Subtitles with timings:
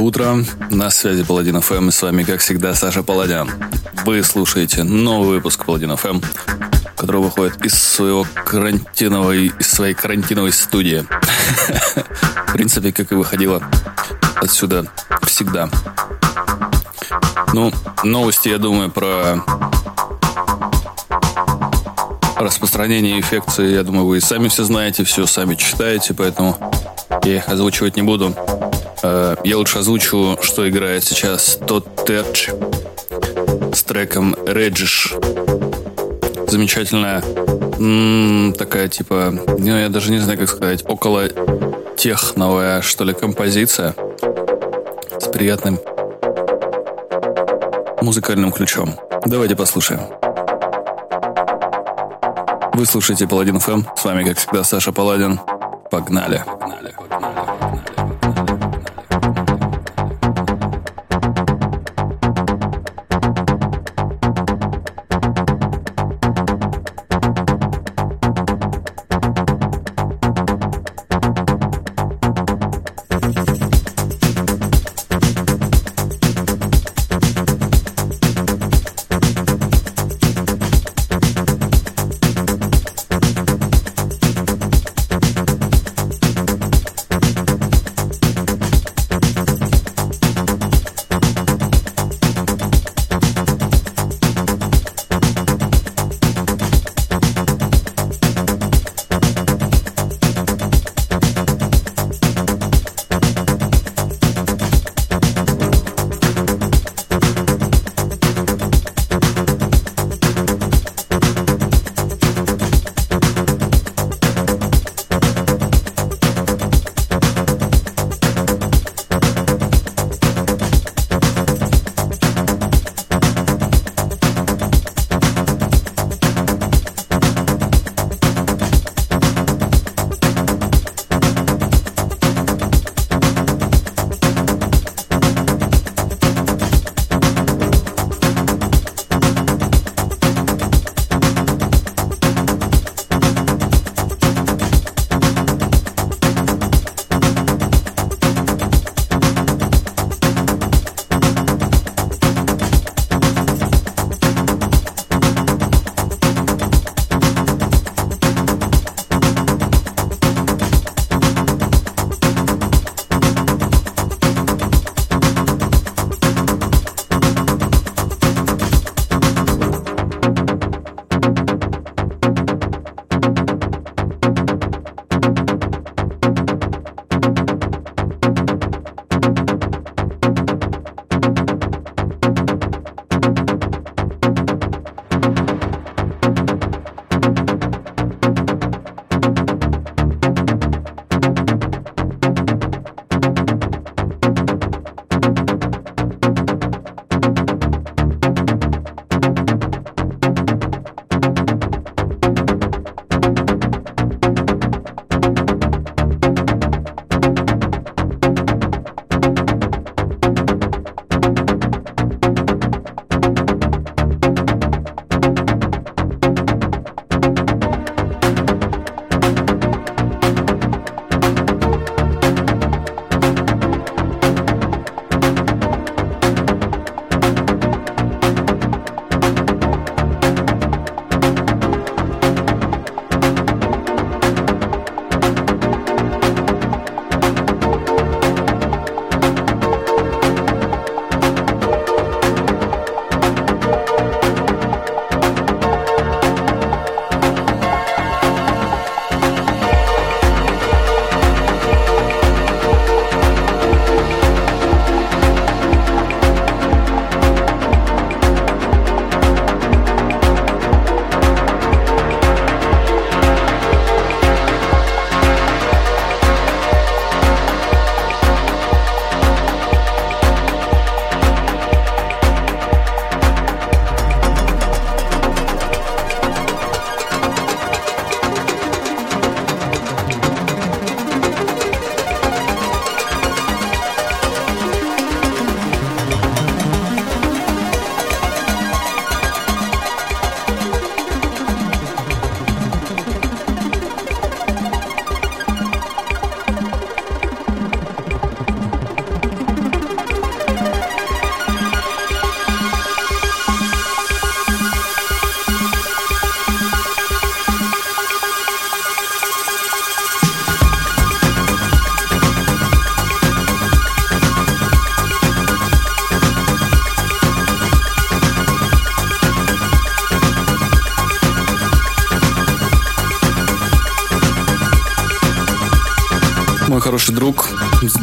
[0.00, 0.44] доброе утро.
[0.70, 3.50] На связи Паладин ФМ и с вами, как всегда, Саша Паладян.
[4.06, 6.20] Вы слушаете новый выпуск Паладин ФМ,
[6.96, 11.04] который выходит из своего карантиновой, из своей карантиновой студии.
[12.46, 13.62] В принципе, как и выходила
[14.36, 14.86] отсюда
[15.26, 15.68] всегда.
[17.52, 17.70] Ну,
[18.02, 19.44] новости, я думаю, про
[22.36, 26.56] распространение инфекции, я думаю, вы и сами все знаете, все сами читаете, поэтому
[27.24, 28.34] я их озвучивать не буду.
[29.02, 32.50] Э, я лучше озвучу, что играет сейчас тот Терч
[33.72, 35.14] с треком Реджиш.
[36.48, 37.22] Замечательная
[38.52, 41.28] такая типа, ну я даже не знаю, как сказать, около
[41.96, 43.94] техновая, что ли, композиция
[45.18, 45.78] с приятным
[48.02, 48.94] музыкальным ключом.
[49.24, 50.00] Давайте послушаем.
[52.74, 53.82] Вы слушаете Паладин ФМ.
[53.96, 55.40] С вами, как всегда, Саша Паладин.
[55.90, 56.44] Погнали.
[56.44, 56.59] Погнали.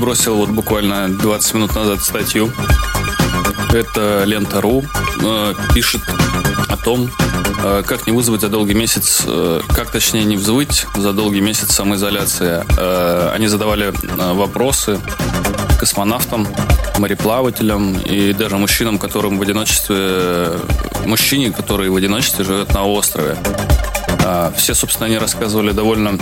[0.08, 2.50] Сбросил вот буквально 20 минут назад статью.
[3.74, 4.86] Это Лента.ру
[5.22, 6.02] э, пишет
[6.70, 7.12] о том,
[7.62, 11.74] э, как не вызвать за долгий месяц, э, как точнее не взвыть за долгий месяц
[11.74, 12.64] самоизоляции.
[12.78, 14.98] Э, они задавали э, вопросы
[15.78, 16.48] космонавтам,
[17.00, 20.52] мореплавателям и даже мужчинам, которым в одиночестве,
[21.06, 23.36] мужчине, который в одиночестве живет на острове.
[24.24, 26.18] Э, все, собственно, они рассказывали довольно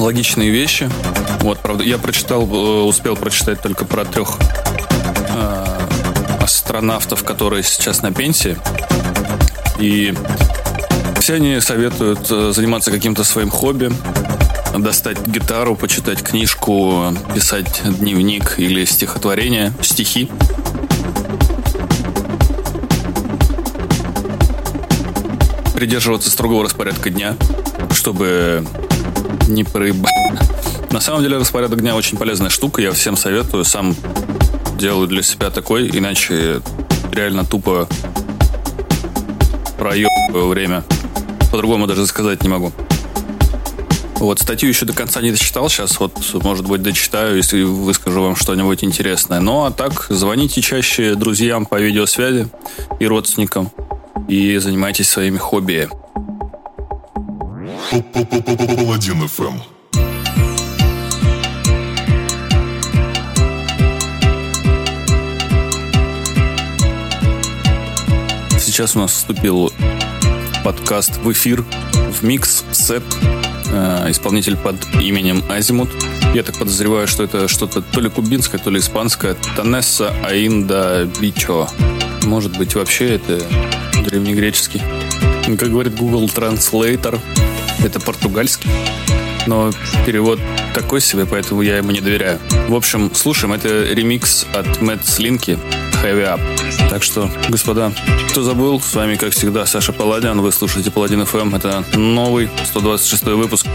[0.00, 0.88] логичные вещи.
[1.48, 4.36] Вот, правда, я прочитал, э, успел прочитать только про трех
[5.30, 5.64] э,
[6.42, 8.58] астронавтов, которые сейчас на пенсии.
[9.78, 10.12] И
[11.18, 13.90] все они советуют э, заниматься каким-то своим хобби,
[14.76, 20.28] достать гитару, почитать книжку, писать дневник или стихотворение, стихи.
[25.74, 27.38] Придерживаться строгого распорядка дня,
[27.90, 28.66] чтобы
[29.48, 30.12] не проебать.
[30.90, 33.94] На самом деле распорядок дня очень полезная штука, я всем советую, сам
[34.78, 36.60] делаю для себя такой, иначе
[37.12, 37.88] реально тупо
[39.78, 40.84] проебываю время.
[41.50, 42.72] По-другому даже сказать не могу.
[44.16, 46.12] Вот, статью еще до конца не дочитал, сейчас вот,
[46.42, 49.40] может быть, дочитаю, если выскажу вам что-нибудь интересное.
[49.40, 52.48] Ну, а так, звоните чаще друзьям по видеосвязи
[52.98, 53.70] и родственникам,
[54.26, 55.88] и занимайтесь своими хобби.
[57.90, 59.77] Паладин ФМ.
[68.78, 69.72] Сейчас у нас вступил
[70.62, 71.64] подкаст в эфир,
[72.12, 73.02] в микс, сет,
[73.72, 75.90] э, исполнитель под именем Азимут.
[76.32, 79.34] Я так подозреваю, что это что-то то ли кубинское, то ли испанское.
[79.56, 81.68] Танесса Аинда Бичо.
[82.22, 83.42] Может быть, вообще это
[84.04, 84.80] древнегреческий.
[85.58, 87.18] Как говорит Google Translator,
[87.84, 88.70] это португальский.
[89.48, 89.72] Но
[90.06, 90.38] перевод
[90.72, 92.38] такой себе, поэтому я ему не доверяю.
[92.68, 93.54] В общем, слушаем.
[93.54, 95.58] Это ремикс от Мэтт Слинки
[96.02, 96.40] Heavy Up.
[96.88, 97.92] Так что, господа,
[98.30, 100.40] кто забыл, с вами, как всегда, Саша Паладян.
[100.40, 101.56] Вы слушаете Паладин FM.
[101.56, 103.66] Это новый 126 выпуск,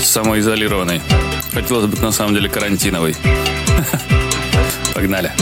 [0.00, 1.00] самоизолированный.
[1.52, 3.16] Хотелось бы, на самом деле, карантиновый.
[4.94, 5.32] Погнали.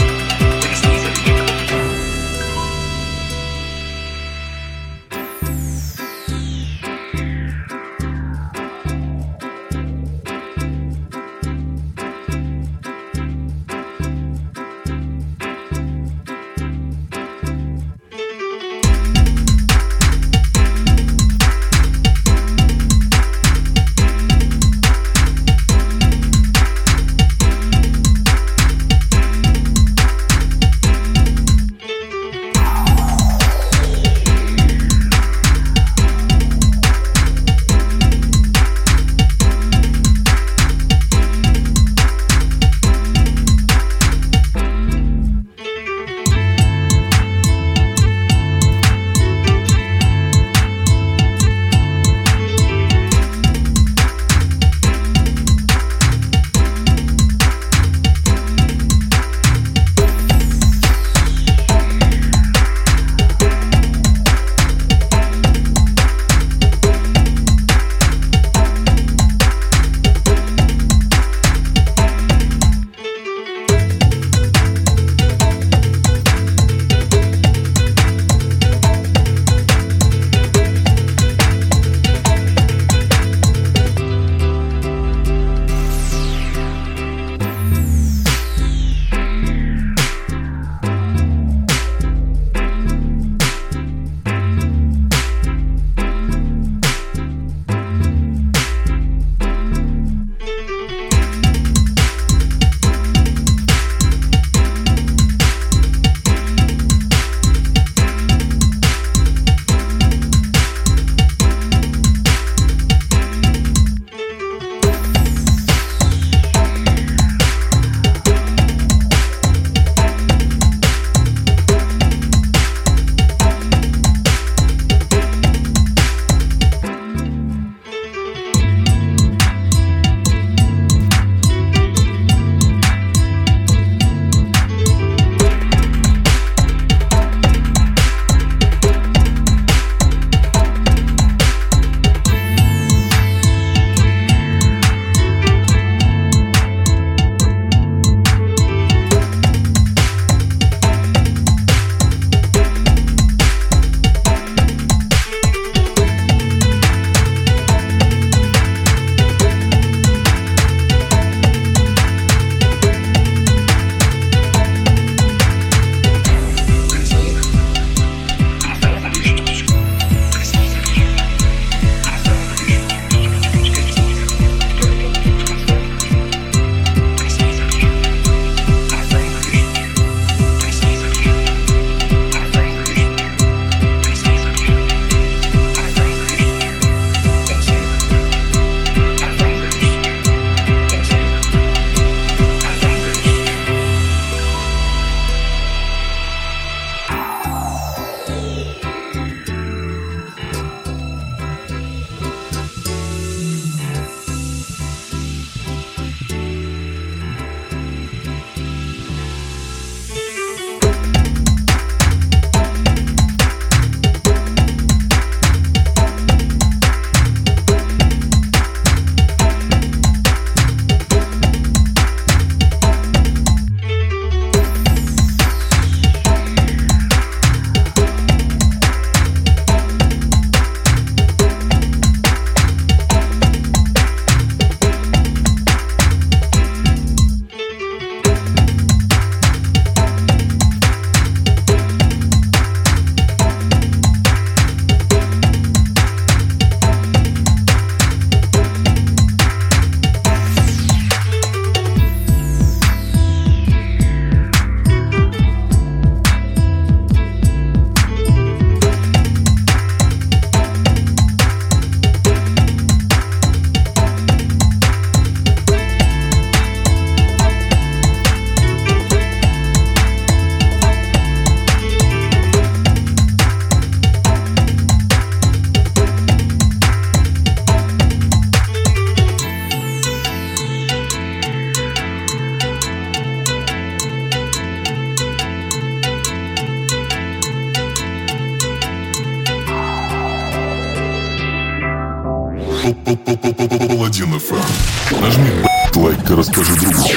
[294.21, 295.21] Паладин ФМ.
[295.21, 295.49] Нажми
[295.95, 297.09] лайк и расскажи другу.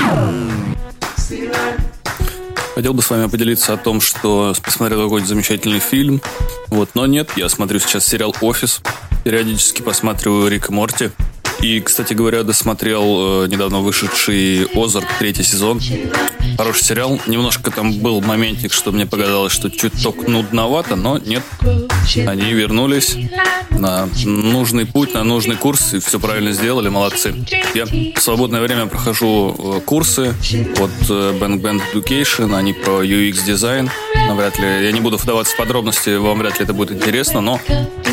[2.74, 6.22] Хотел бы с вами поделиться о том, что посмотрел какой-то замечательный фильм.
[6.68, 8.80] Вот, но нет, я смотрю сейчас сериал «Офис».
[9.22, 11.10] Периодически посматриваю Рик и Морти.
[11.60, 15.80] И, кстати говоря, досмотрел э, недавно вышедший «Озарк» третий сезон.
[16.56, 17.20] Хороший сериал.
[17.26, 21.42] Немножко там был моментик, что мне показалось, что чуток нудновато, но нет.
[22.26, 23.16] Они вернулись
[23.70, 27.34] на нужный путь, на нужный курс, и все правильно сделали, молодцы.
[27.74, 30.34] Я в свободное время прохожу э, курсы
[30.78, 33.44] от э, Bang Bang Education, они про UX
[34.24, 34.28] дизайн.
[34.28, 37.60] Навряд ли, я не буду вдаваться в подробности, вам вряд ли это будет интересно, но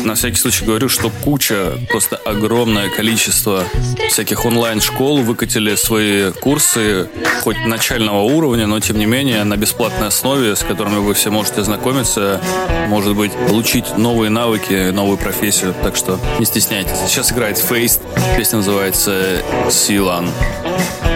[0.04, 3.64] на всякий случай говорю, что куча, просто огромное количество
[4.08, 7.08] всяких онлайн-школ выкатили свои курсы,
[7.42, 11.62] хоть начального уровня, но тем не менее на бесплатной основе, с которыми вы все можете
[11.62, 12.40] знакомиться,
[12.88, 15.74] может быть, получить новые навыки, новую профессию.
[15.82, 16.98] Так что не стесняйтесь.
[17.06, 18.00] Сейчас играет Face,
[18.36, 20.30] песня называется Силан.
[20.64, 21.11] She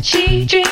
[0.00, 0.62] 奇迹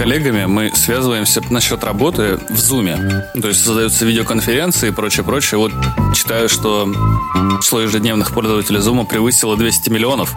[0.00, 3.22] коллегами мы связываемся насчет работы в Zoom.
[3.38, 5.58] То есть создаются видеоконференции и прочее, прочее.
[5.58, 5.72] Вот
[6.14, 6.90] читаю, что
[7.60, 10.34] число ежедневных пользователей Zoom превысило 200 миллионов.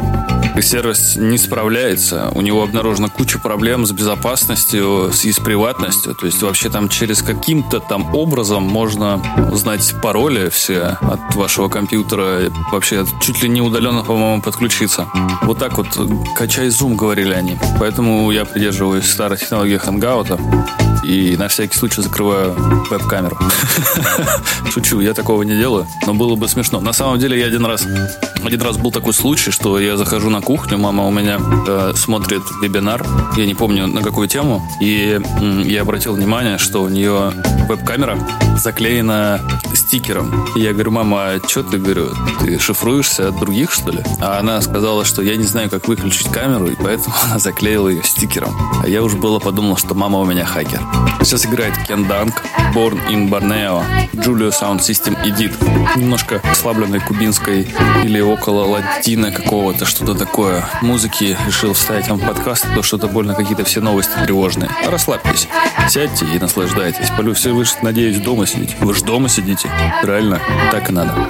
[0.61, 2.31] Сервис не справляется.
[2.35, 6.15] У него обнаружена куча проблем с безопасностью и с приватностью.
[6.15, 12.51] То есть вообще там через каким-то там образом можно узнать пароли все от вашего компьютера.
[12.71, 15.07] Вообще чуть ли не удаленно, по-моему, подключиться.
[15.43, 15.87] Вот так вот
[16.35, 17.57] качай Zoom, говорили они.
[17.79, 20.39] Поэтому я придерживаюсь старой технологии хангаута
[21.03, 22.53] и на всякий случай закрываю
[22.89, 23.37] веб-камеру.
[24.71, 26.79] Шучу, я такого не делаю, но было бы смешно.
[26.79, 27.85] На самом деле я один раз,
[28.45, 32.41] один раз был такой случай, что я захожу на кухню, мама у меня э, смотрит
[32.61, 33.05] вебинар,
[33.37, 37.33] я не помню на какую тему, и э, я обратил внимание, что у нее
[37.73, 38.19] веб-камера
[38.55, 39.41] заклеена
[39.73, 40.47] стикером.
[40.55, 42.09] Я говорю, мама, а что ты, говорю,
[42.39, 44.03] ты шифруешься от других, что ли?
[44.21, 48.03] А она сказала, что я не знаю, как выключить камеру, и поэтому она заклеила ее
[48.03, 48.55] стикером.
[48.83, 50.81] А я уже было подумал, что мама у меня хакер.
[51.21, 52.43] Сейчас играет Кен Данк,
[52.75, 53.83] Born in Borneo,
[54.13, 55.53] Julio Sound System Edit.
[55.97, 57.67] Немножко ослабленной кубинской
[58.03, 60.63] или около латина какого-то, что-то такое.
[60.81, 64.69] Музыки решил вставить вам подкаст, то что-то больно какие-то все новости тревожные.
[64.85, 65.47] Расслабьтесь,
[65.89, 67.09] сядьте и наслаждайтесь.
[67.17, 68.75] Полю все вы, надеюсь, дома сидите.
[68.79, 69.69] Вы же дома сидите.
[70.01, 70.39] Правильно?
[70.71, 71.27] Так и надо.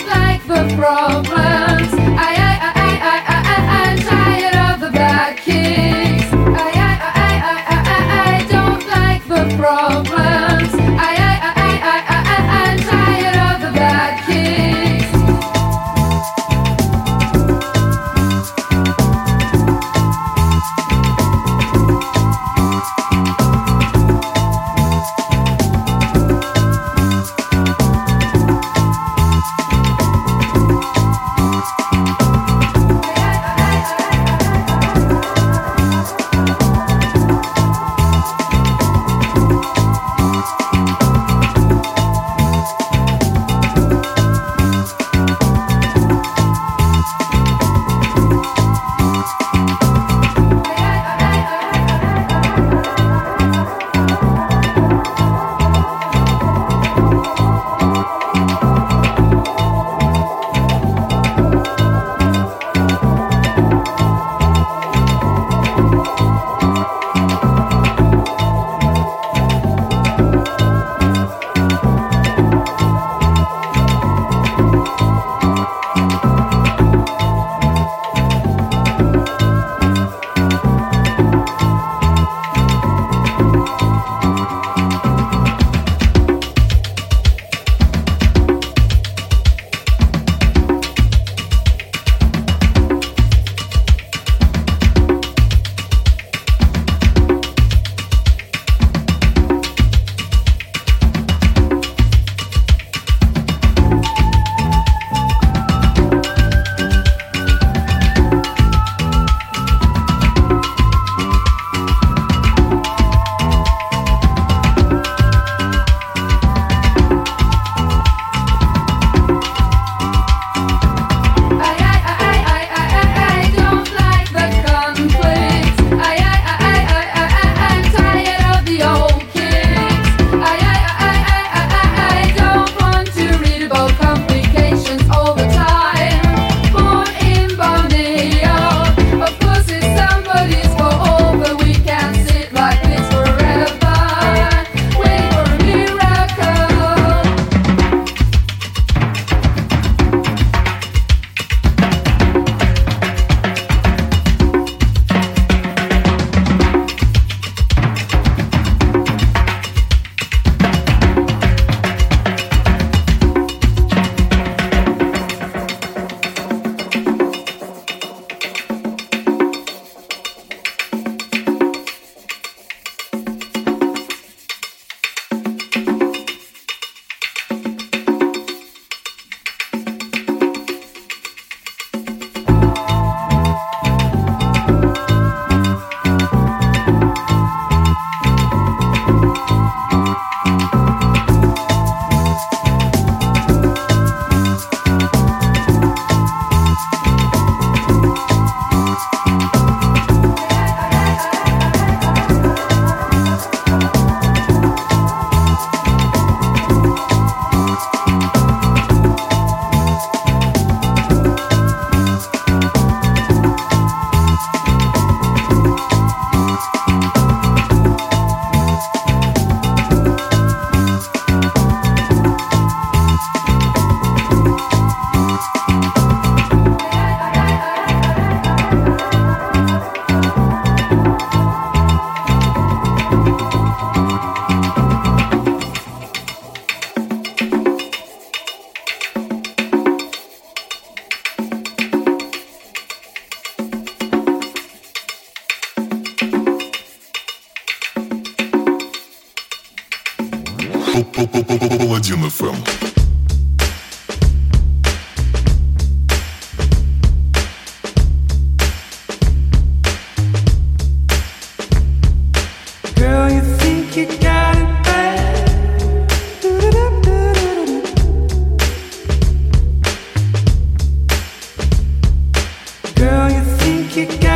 [273.93, 274.32] que out.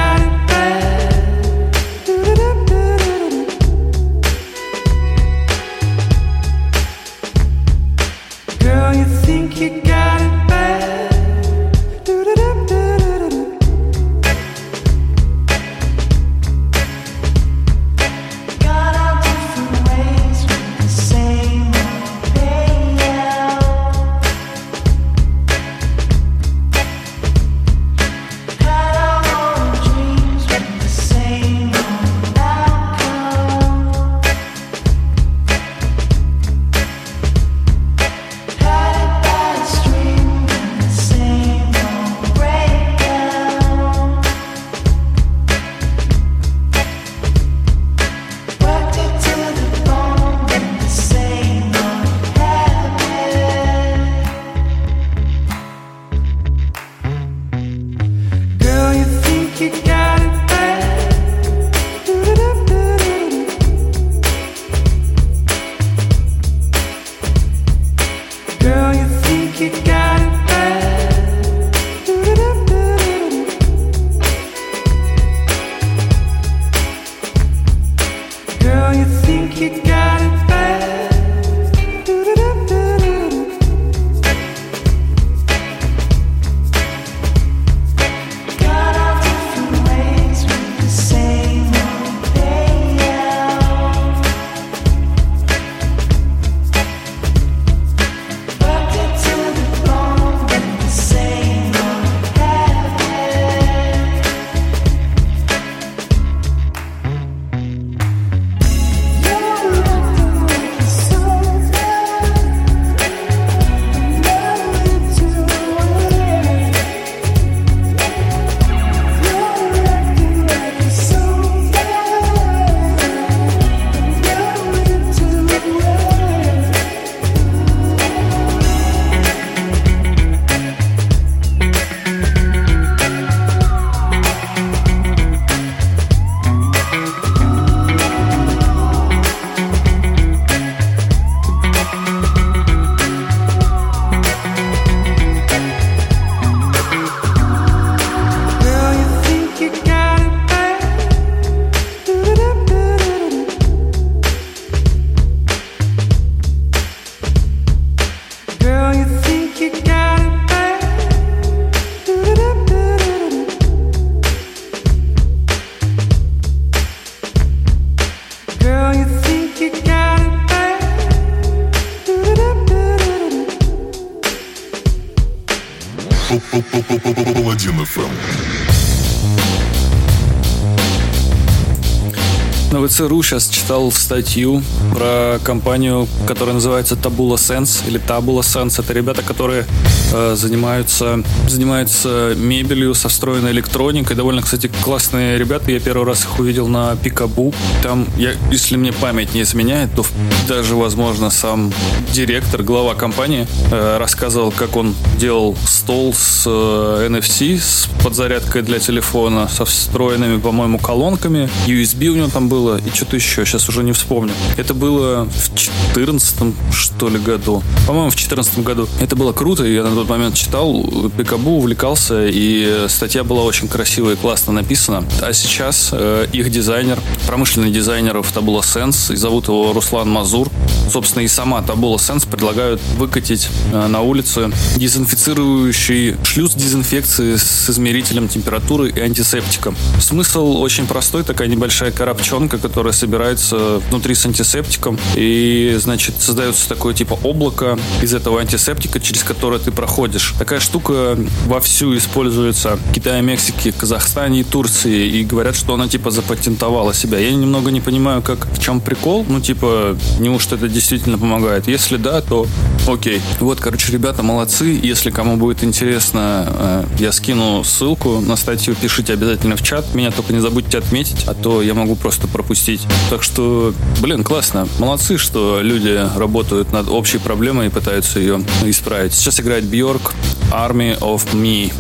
[182.97, 188.81] ЦРУ сейчас читал статью про компанию, которая называется Tabula Sense или Tabula Sense.
[188.81, 189.67] Это ребята, которые
[190.11, 194.15] э, занимаются, занимаются мебелью со встроенной электроникой.
[194.15, 195.71] Довольно, кстати, классные ребята.
[195.71, 197.53] Я первый раз их увидел на Пикабу.
[197.83, 200.03] Там, я, если мне память не изменяет, то
[200.47, 201.71] даже, возможно, сам
[202.13, 208.79] директор, глава компании э, рассказывал, как он делал стол с э, NFC, с подзарядкой для
[208.79, 211.47] телефона, со встроенными, по-моему, колонками.
[211.67, 214.33] USB у него там было и что-то еще, сейчас уже не вспомню.
[214.55, 217.61] Это было в 14 что ли, году.
[217.85, 218.87] По-моему, в 14 году.
[219.01, 224.13] Это было круто, я на тот момент читал, Пикабу увлекался, и статья была очень красивая
[224.13, 225.03] и классно написана.
[225.21, 230.49] А сейчас э, их дизайнер, промышленный дизайнер в Tabula Sense, и зовут его Руслан Мазур.
[230.91, 238.27] Собственно, и сама Tabula Sense предлагают выкатить э, на улице дезинфицирующий шлюз дезинфекции с измерителем
[238.27, 239.75] температуры и антисептиком.
[239.99, 244.99] Смысл очень простой, такая небольшая коробчонка, которая собирается внутри с антисептиком.
[245.15, 250.35] И, значит, создается такое типа облако из этого антисептика, через которое ты проходишь.
[250.37, 255.07] Такая штука вовсю используется в Китае, Мексике, Казахстане и Турции.
[255.07, 257.17] И говорят, что она типа запатентовала себя.
[257.17, 259.25] Я немного не понимаю, как в чем прикол.
[259.27, 261.67] Ну, типа, неужто это действительно помогает?
[261.67, 262.45] Если да, то
[262.87, 263.23] окей.
[263.39, 264.79] Вот, короче, ребята молодцы.
[264.83, 268.75] Если кому будет интересно, э, я скину ссылку на статью.
[268.79, 269.95] Пишите обязательно в чат.
[269.95, 272.87] Меня только не забудьте отметить, а то я могу просто пропустить запустить.
[273.09, 274.67] Так что, блин, классно.
[274.79, 279.13] Молодцы, что люди работают над общей проблемой и пытаются ее исправить.
[279.13, 280.13] Сейчас играет Бьорк
[280.51, 281.71] Army of Me.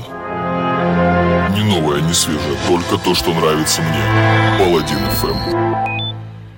[0.00, 1.54] ФМ.
[1.54, 4.58] Не новое, не свежее, только то, что нравится мне.
[4.58, 6.01] Паладин ФМ.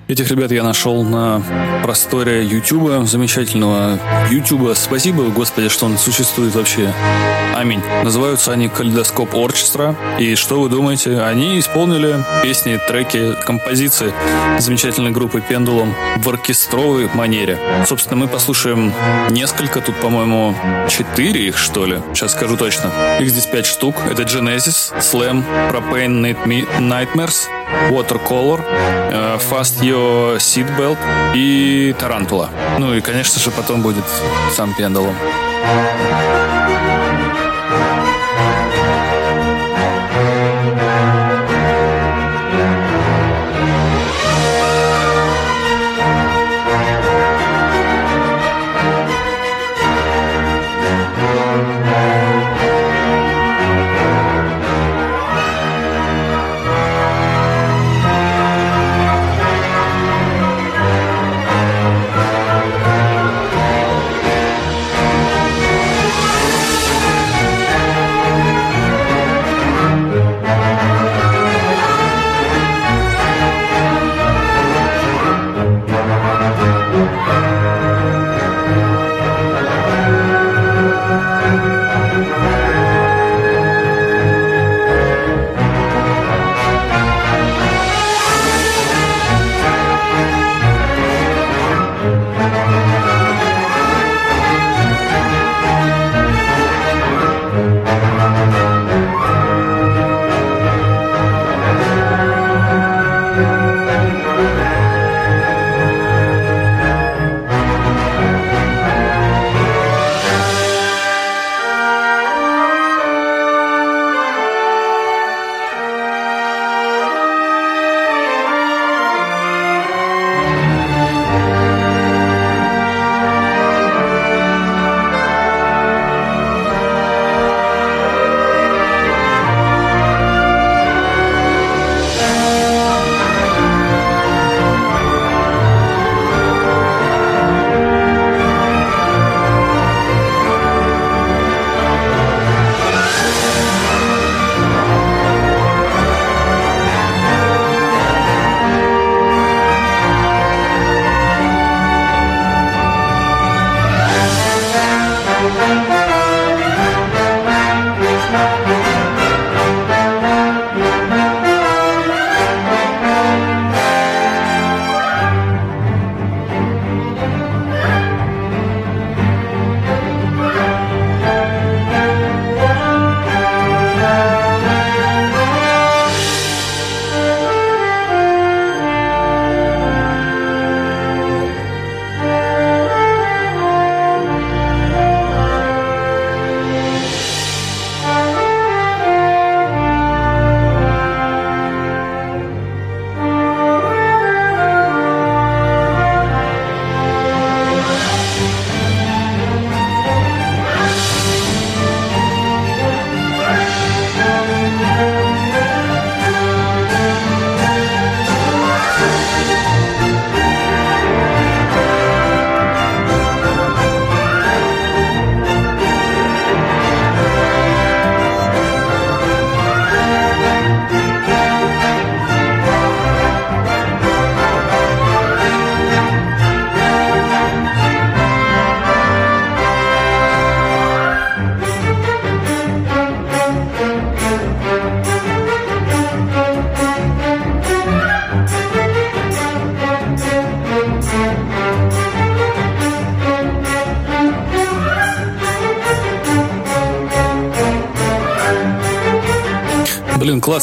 [0.07, 1.41] Этих ребят я нашел на
[1.81, 3.97] просторе Ютуба, замечательного
[4.29, 4.75] Ютуба.
[4.75, 6.93] Спасибо, Господи, что он существует вообще.
[7.55, 7.81] Аминь.
[8.03, 9.95] Называются они Калейдоскоп Орчестра.
[10.19, 11.21] И что вы думаете?
[11.21, 14.13] Они исполнили песни, треки, композиции
[14.59, 17.57] замечательной группы Пендулум в оркестровой манере.
[17.87, 18.93] Собственно, мы послушаем
[19.31, 20.53] несколько, тут, по-моему,
[20.87, 21.97] четыре их, что ли.
[22.13, 22.91] Сейчас скажу точно.
[23.19, 23.95] Их здесь пять штук.
[24.07, 26.35] Это Genesis, Slam, Propane
[26.79, 27.47] Nightmares,
[27.89, 28.61] Watercolor,
[29.11, 30.97] э, Fast Your Seatbelt
[31.33, 32.49] и Тарантула.
[32.79, 34.05] Ну и, конечно же, потом будет
[34.55, 35.15] сам Пендулум.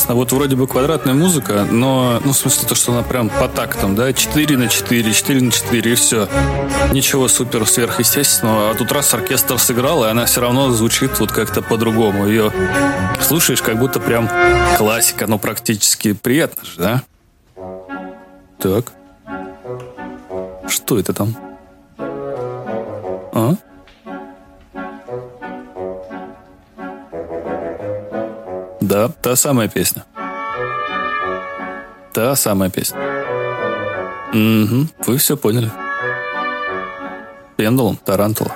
[0.02, 0.16] Классно.
[0.16, 3.94] Вот вроде бы квадратная музыка, но, ну, в смысле, то, что она прям по тактам,
[3.94, 6.28] да, 4 на 4, 4 на 4, и все.
[6.90, 8.70] Ничего супер сверхъестественного.
[8.70, 12.26] А тут раз оркестр сыграл, и она все равно звучит вот как-то по-другому.
[12.26, 12.52] Ее
[13.20, 14.28] слушаешь, как будто прям
[14.76, 17.02] классика, но практически приятно же, да?
[18.58, 18.92] Так.
[20.68, 21.36] Что это там?
[23.34, 23.54] А?
[28.92, 30.04] Да, та самая песня.
[32.12, 32.98] Та самая песня.
[34.34, 35.70] Угу, вы все поняли.
[37.56, 38.50] Пендулум, Тарантула.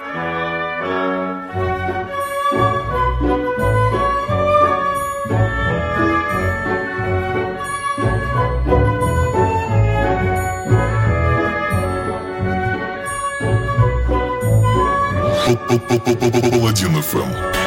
[16.51, 17.65] Паладин ФМ.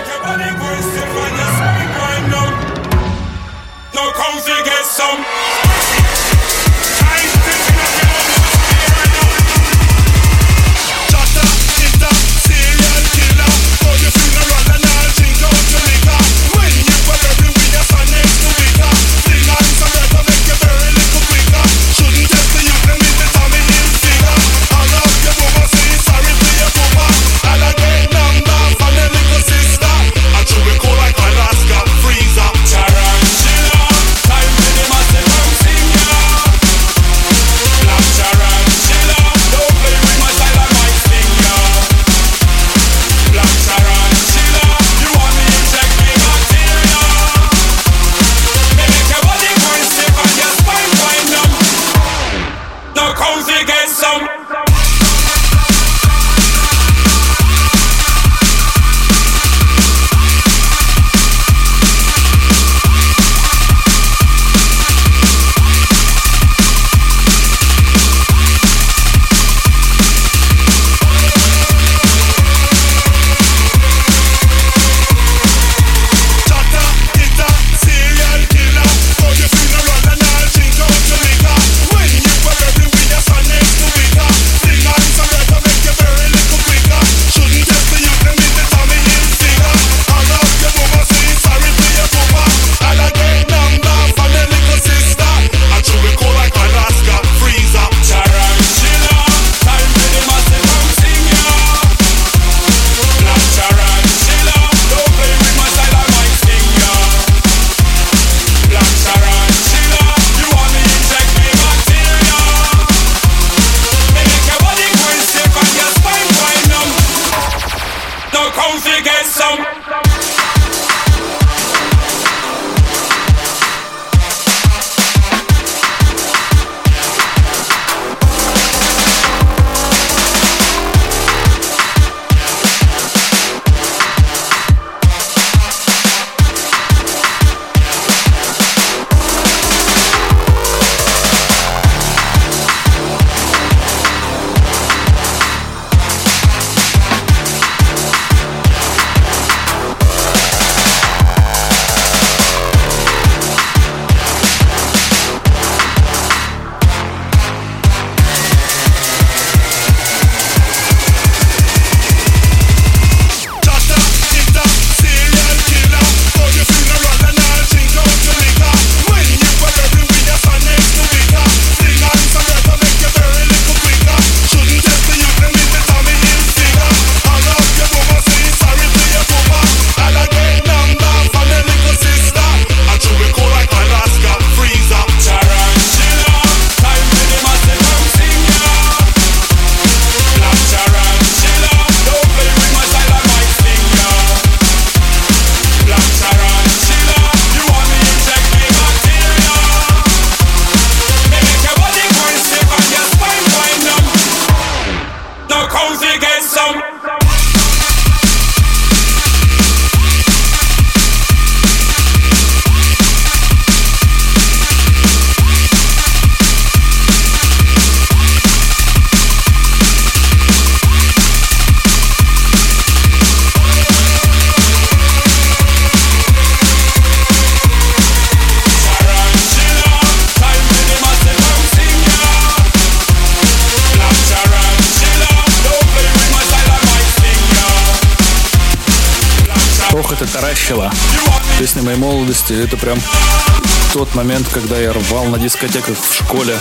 [244.23, 246.57] Момент, когда я рвал на дискотеках в школе.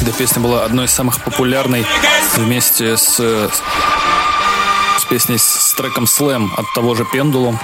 [0.00, 1.86] Эта песня была одной из самых популярной
[2.34, 7.60] вместе с, с песней с треком Slam от того же Пендулум.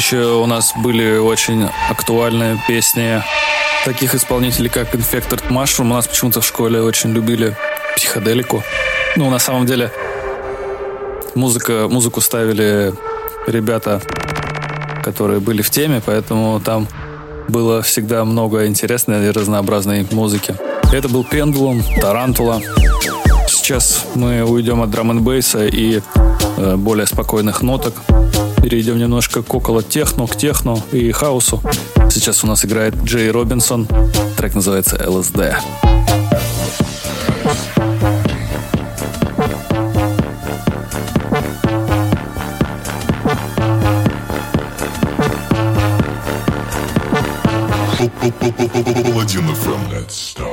[0.00, 3.22] Еще у нас были очень актуальные песни
[3.84, 5.82] таких исполнителей, как Infected Mushroom.
[5.82, 7.56] У нас почему-то в школе очень любили
[7.94, 8.64] психоделику.
[9.14, 9.92] Ну, на самом деле,
[11.36, 12.92] музыка, музыку ставили
[13.46, 14.02] ребята,
[15.04, 16.88] которые были в теме, поэтому там
[17.48, 20.54] было всегда много интересной и разнообразной музыки.
[20.92, 22.60] Это был Pendulum, Tarantula.
[23.48, 26.00] Сейчас мы уйдем от drum n и
[26.56, 27.94] э, более спокойных ноток.
[28.62, 31.60] Перейдем немножко к около техно, к техно и хаосу.
[32.10, 33.88] Сейчас у нас играет Jay Robinson.
[34.36, 35.56] Трек называется LSD.
[48.57, 49.91] Паладин FM.
[49.91, 50.46] Let's start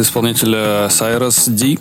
[0.00, 1.78] От исполнителя Cyrus D.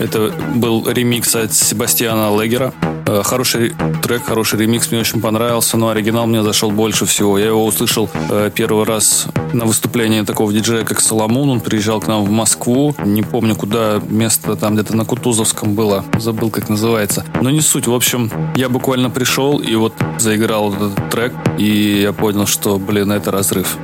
[0.00, 2.72] Это был ремикс от Себастьяна Легера.
[3.06, 7.38] Э, Хороший трек, хороший ремикс, мне очень понравился, но оригинал мне зашел больше всего.
[7.38, 11.50] Я его услышал э, первый раз на выступлении такого диджея, как Соломон.
[11.50, 12.94] Он приезжал к нам в Москву.
[13.04, 16.04] Не помню, куда место там где-то на Кутузовском было.
[16.18, 17.24] Забыл, как называется.
[17.40, 17.86] Но не суть.
[17.86, 21.32] В общем, я буквально пришел и вот заиграл этот трек.
[21.58, 23.78] И я понял, что, блин, это разрыв.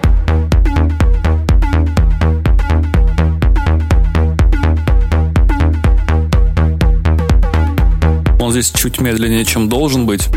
[8.54, 10.28] Здесь чуть медленнее, чем должен быть.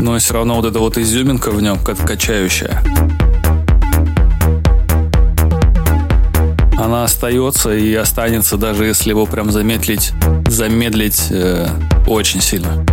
[0.00, 2.82] Но все равно вот эта вот изюминка в нем, как качающая.
[6.76, 10.12] Она остается и останется, даже если его прям замедлить,
[10.48, 11.68] замедлить э,
[12.08, 12.84] очень сильно.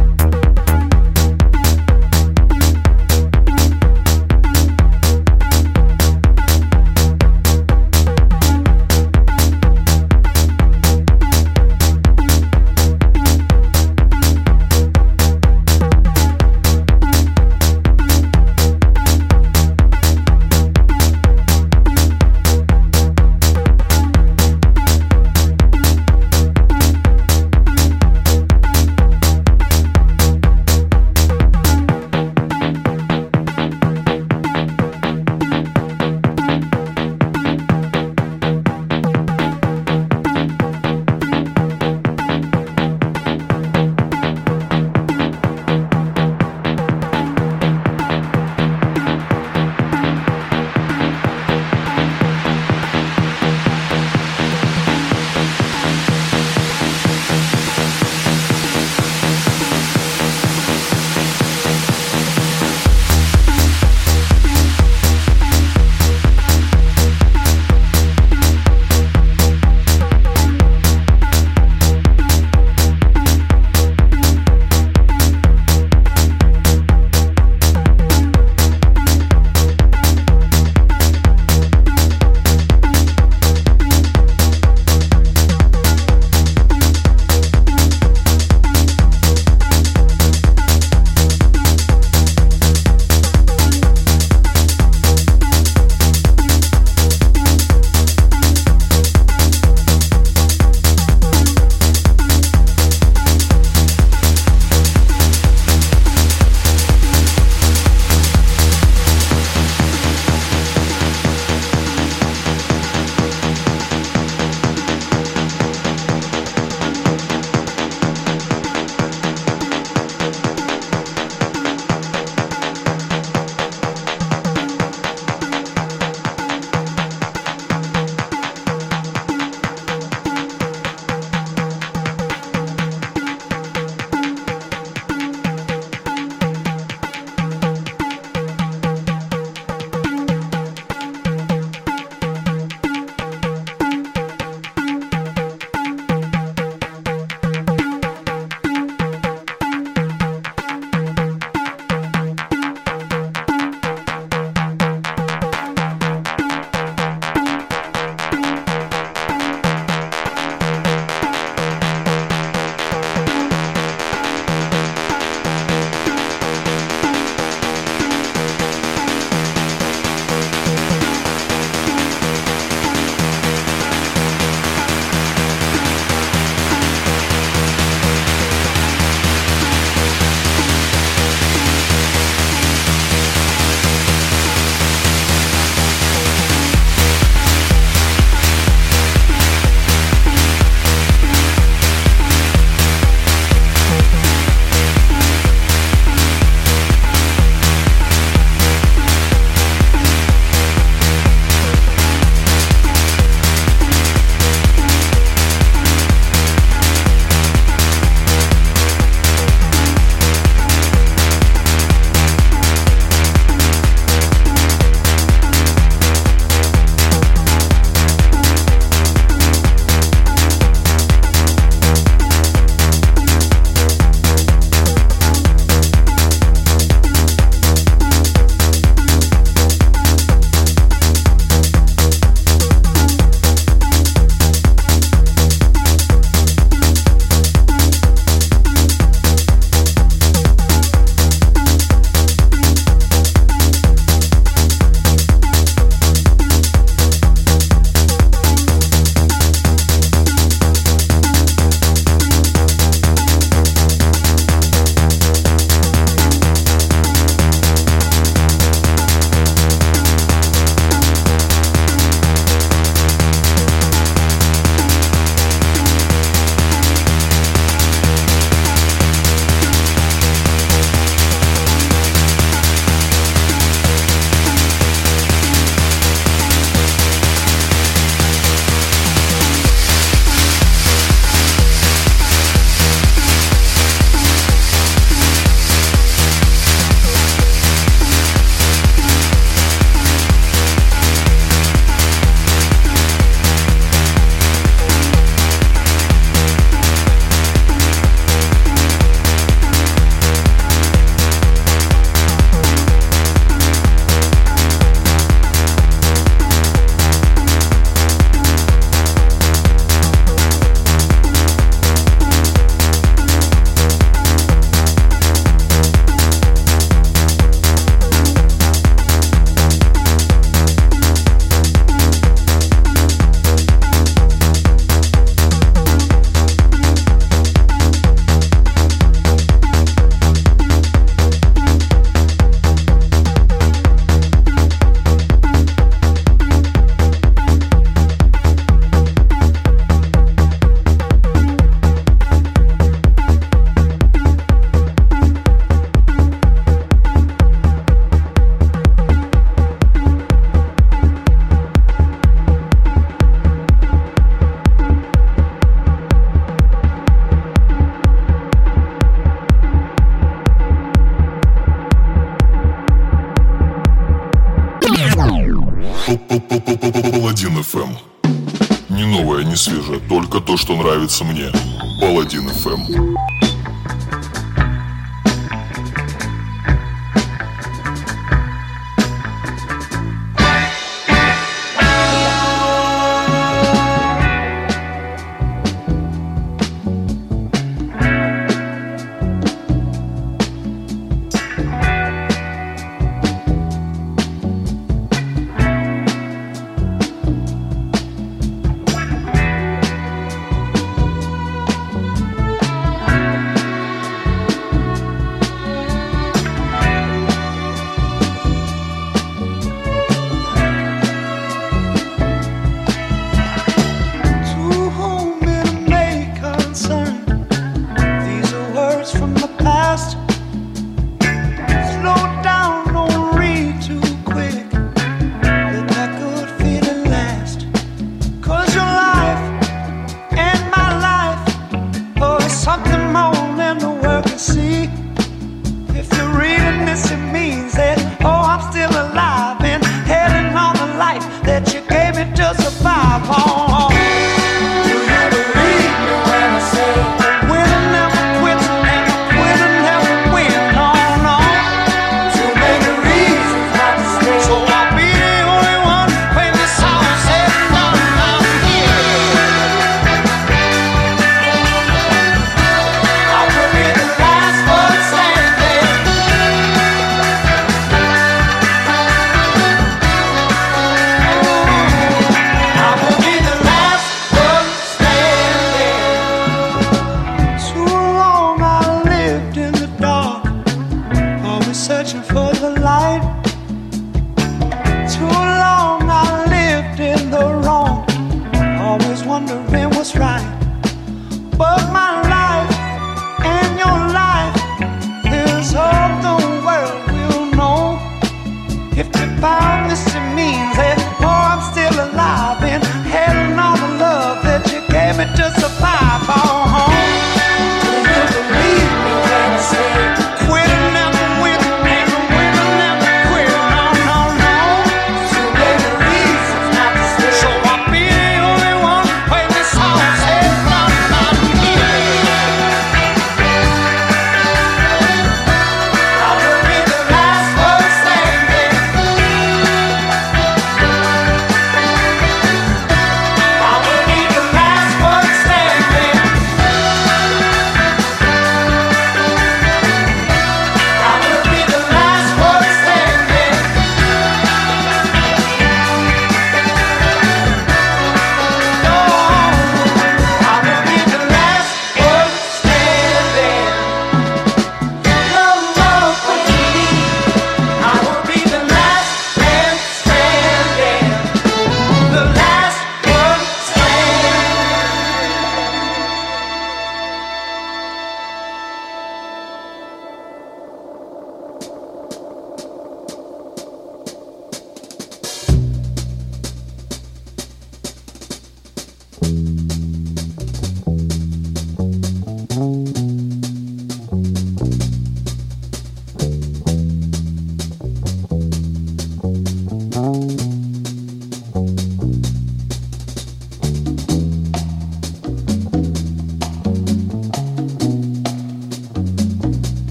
[371.16, 371.55] Нравится мне.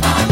[0.00, 0.31] Go!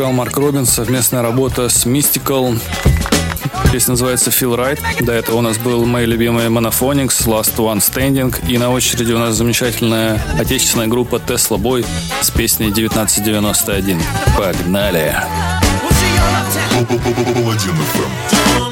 [0.00, 2.58] играл Марк Робинс, совместная работа с Mystical.
[3.70, 4.80] Песня называется Feel Right.
[5.04, 8.34] До этого у нас был мои любимые Monophonics, Last One Standing.
[8.48, 11.84] И на очереди у нас замечательная отечественная группа Tesla Boy
[12.22, 14.00] с песней 1991.
[14.38, 15.14] Погнали!
[17.92, 18.69] Погнали!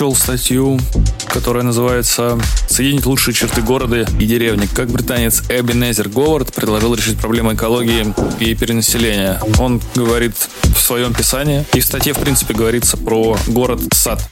[0.00, 0.80] Прочел статью,
[1.26, 2.38] которая называется
[2.70, 4.66] «Соединить лучшие черты города и деревни.
[4.74, 9.38] Как британец Эбенезер Говард предложил решить проблемы экологии и перенаселения».
[9.58, 10.32] Он говорит
[10.74, 14.26] в своем писании, и в статье, в принципе, говорится про город-сад.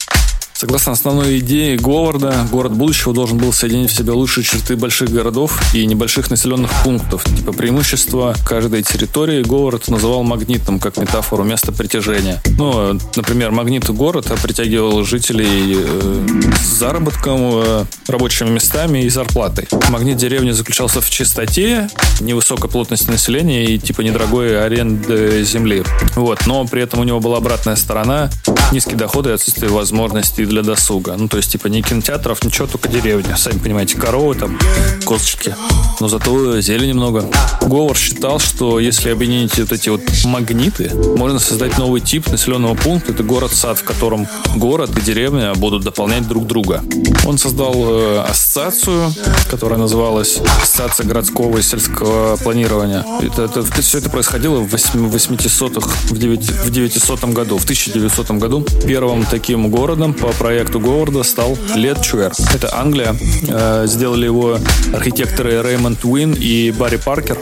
[0.58, 5.56] Согласно основной идее Говарда, город будущего должен был соединить в себе лучшие черты больших городов
[5.72, 7.22] и небольших населенных пунктов.
[7.26, 12.42] Типа преимущества каждой территории Говард называл магнитом, как метафору места притяжения.
[12.58, 16.26] Ну, например, магнит города притягивал жителей э,
[16.60, 19.68] с заработком, э, рабочими местами и зарплатой.
[19.90, 25.84] Магнит деревни заключался в чистоте, невысокой плотности населения и типа недорогой аренды земли.
[26.16, 26.48] Вот.
[26.48, 28.28] Но при этом у него была обратная сторона,
[28.72, 31.14] низкие доходы и отсутствие возможностей для досуга.
[31.16, 33.36] Ну, то есть, типа, ни кинотеатров, ничего, только деревня.
[33.36, 34.58] Сами понимаете, коровы там,
[35.04, 35.54] косточки.
[36.00, 37.24] Но зато зелени много.
[37.62, 43.12] Говор считал, что если объединить вот эти вот магниты, можно создать новый тип населенного пункта.
[43.12, 44.26] Это город-сад, в котором
[44.56, 46.82] город и деревня будут дополнять друг друга.
[47.26, 49.12] Он создал э, ассоциацию,
[49.50, 53.04] которая называлась Ассоциация городского и сельского планирования.
[53.20, 58.64] Это, это- все это происходило в 800-х, в 9 в 900 году, в 1900 году.
[58.86, 62.32] Первым таким городом по проекту Говарда стал Летчуэр.
[62.54, 63.16] Это Англия.
[63.48, 64.58] Э, Сделали его
[64.94, 67.38] архитекторы Реймонд Уин и Барри Паркер,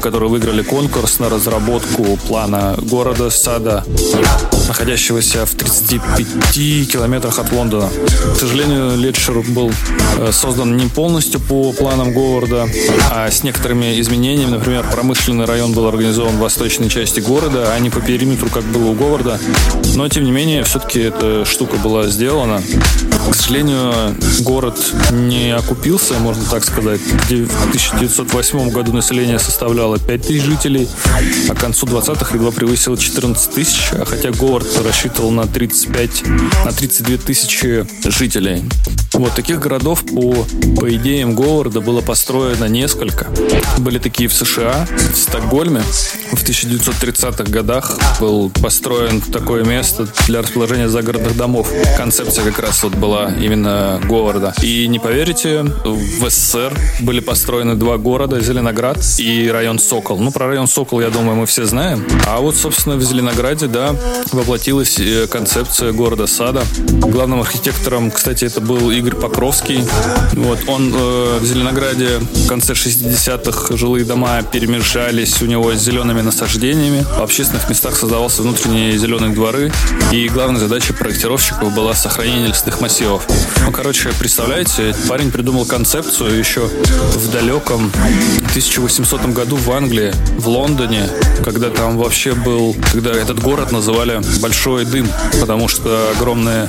[0.00, 3.84] которые выиграли конкурс на разработку плана города-сада,
[4.68, 7.88] находящегося в 35 километрах от Лондона.
[8.34, 9.72] К сожалению, Летчуэр был
[10.18, 12.68] э, создан не полностью по планам Говарда,
[13.10, 14.50] а с некоторыми изменениями.
[14.50, 18.90] Например, промышленный район был организован в восточной части города, а не по периметру, как было
[18.90, 19.40] у Говарда.
[19.94, 22.62] Но, тем не менее, все-таки эта штука была сделана.
[23.30, 23.92] К сожалению,
[24.40, 24.78] город
[25.10, 27.00] не окупился, можно так сказать.
[27.00, 30.88] В 1908 году население составляло 5 тысяч жителей,
[31.48, 36.22] а к концу 20-х едва превысило 14 тысяч, а хотя Говард рассчитывал на 35,
[36.64, 38.64] на 32 тысячи жителей.
[39.18, 40.46] Вот таких городов по,
[40.76, 43.26] по идеям Говарда было построено несколько.
[43.78, 45.80] Были такие в США, в Стокгольме.
[46.30, 51.68] В 1930-х годах был построен такое место для расположения загородных домов.
[51.96, 54.54] Концепция как раз вот была именно Говарда.
[54.62, 60.20] И не поверите, в СССР были построены два города, Зеленоград и район Сокол.
[60.20, 62.06] Ну, про район Сокол, я думаю, мы все знаем.
[62.24, 63.96] А вот, собственно, в Зеленограде, да,
[64.30, 66.62] воплотилась э, концепция города-сада.
[66.88, 69.84] Главным архитектором, кстати, это был Игорь Покровский.
[70.34, 76.20] Вот, он э, в Зеленограде в конце 60-х жилые дома перемешались у него с зелеными
[76.20, 77.04] насаждениями.
[77.16, 79.72] В общественных местах создавался внутренние зеленые дворы.
[80.12, 83.26] И главной задачей проектировщиков была сохранение лесных массивов.
[83.64, 86.68] Ну, короче, представляете, парень придумал концепцию еще
[87.14, 87.90] в далеком
[88.50, 91.08] 1800 году в Англии, в Лондоне,
[91.44, 95.08] когда там вообще был, когда этот город называли Большой дым,
[95.40, 96.66] потому что огромные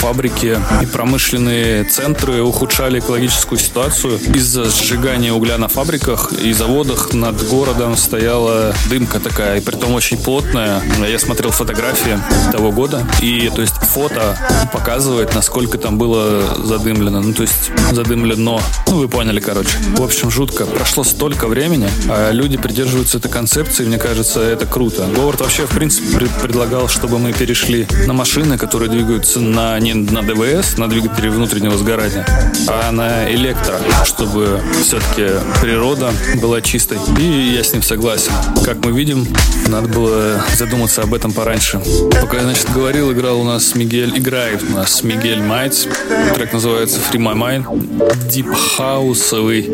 [0.00, 4.18] фабрики и промышленные центры ухудшали экологическую ситуацию.
[4.34, 10.18] Из-за сжигания угля на фабриках и заводах над городом стояла дымка такая, и притом очень
[10.18, 10.82] плотная.
[11.08, 12.18] Я смотрел фотографии
[12.52, 14.38] того года, и то есть фото
[14.72, 17.20] показывает, насколько там было задымлено.
[17.20, 18.60] Ну, то есть задымлено.
[18.88, 19.78] Ну, вы поняли, короче.
[19.96, 20.66] В общем, жутко.
[20.66, 25.06] Прошло столько времени, а люди придерживаются этой концепции, мне кажется, это круто.
[25.14, 29.94] Говард вообще, в принципе, пред- предлагал, чтобы мы перешли на машины, которые двигаются на, не
[29.94, 32.26] на ДВС, на двигатели внутреннего сгорания,
[32.68, 35.28] а на электро, чтобы все-таки
[35.60, 36.98] природа была чистой.
[37.18, 38.32] И я с ним согласен.
[38.64, 39.26] Как мы видим,
[39.68, 41.80] надо было задуматься об этом пораньше.
[42.20, 45.86] Пока я, значит, говорил, играл у нас Мигель, играет у нас Мигель Майтс.
[46.34, 48.28] Трек называется Free My Mind.
[48.28, 49.70] Дипхаусовый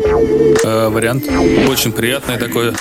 [0.63, 1.25] э, вариант.
[1.69, 2.73] Очень приятное такое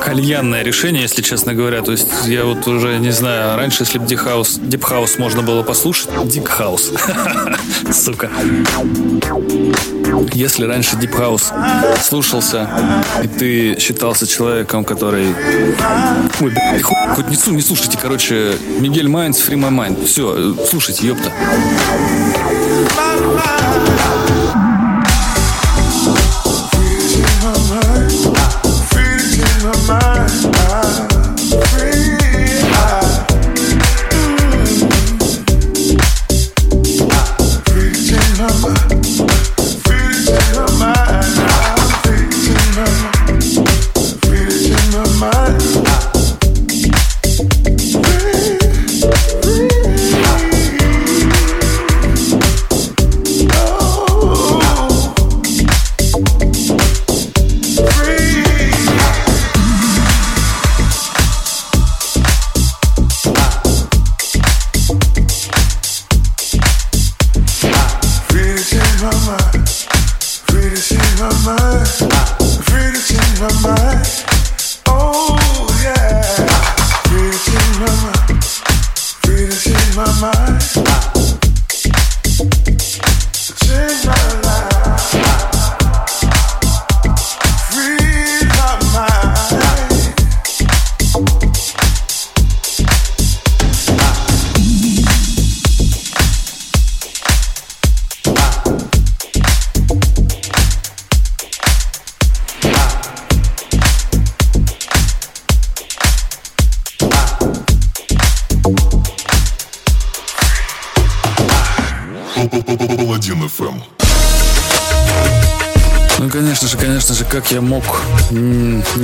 [0.00, 1.82] кальянное решение, если честно говоря.
[1.82, 5.42] То есть я вот уже не знаю, раньше, если бы Deep House, Deep House можно
[5.42, 6.92] было послушать, Deep House,
[7.92, 8.30] сука.
[10.32, 11.52] Если раньше Deep House
[12.02, 12.68] слушался,
[13.22, 15.34] и ты считался человеком, который...
[16.40, 16.52] Ой,
[16.82, 20.04] хуй, хоть не, не слушайте, короче, Мигель Майнс, Free My Mind.
[20.04, 21.32] Все, слушайте, ёпта.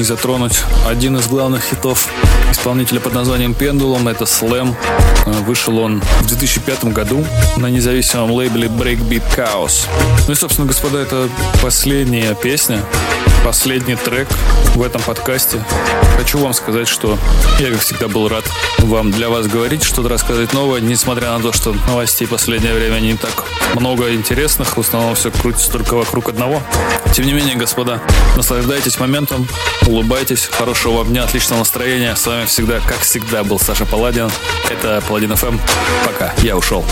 [0.03, 2.09] Не затронуть один из главных хитов
[2.51, 4.75] исполнителя под названием Pendulum, это Slam.
[5.27, 7.25] Э, Вышел он в 2005 году
[7.57, 9.87] на независимом лейбле Breakbeat Chaos.
[10.27, 11.29] Ну и, собственно, господа, это
[11.63, 12.83] последняя песня,
[13.45, 14.29] последний трек
[14.75, 15.63] в этом подкасте.
[16.17, 17.19] Хочу вам сказать, что
[17.59, 18.45] я, как всегда, был рад
[18.79, 23.01] вам для вас говорить, что-то рассказывать новое, несмотря на то, что новостей в последнее время
[23.01, 23.45] не так
[23.75, 26.63] много интересных, в основном все крутится только вокруг одного.
[27.15, 28.01] Тем не менее, господа,
[28.37, 29.47] наслаждайтесь моментом,
[29.87, 32.15] улыбайтесь, хорошего вам дня, отличного настроения.
[32.15, 34.31] С вами всегда, как всегда, был Саша Паладин.
[34.71, 35.59] Это Паладин ФМ.
[36.07, 36.85] Пока, я ушел.